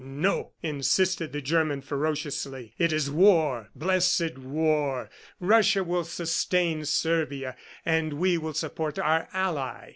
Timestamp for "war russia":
4.39-5.83